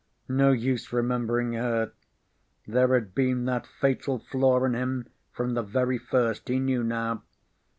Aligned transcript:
No 0.29 0.51
use 0.51 0.91
remembering 0.91 1.53
her. 1.53 1.91
There 2.65 2.91
had 2.95 3.13
been 3.13 3.45
that 3.45 3.67
fatal 3.67 4.17
flaw 4.17 4.63
in 4.63 4.73
him 4.73 5.05
from 5.31 5.53
the 5.53 5.61
very 5.61 5.99
first, 5.99 6.47
he 6.47 6.57
knew 6.57 6.83
now. 6.83 7.21